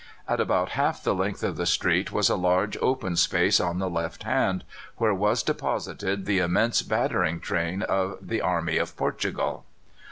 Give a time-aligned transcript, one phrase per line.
[0.27, 3.87] At about half the length of the street was a large open space on the
[3.87, 4.63] left hand,
[4.97, 9.63] where was deposited the immense battering train of "the army of Portugal."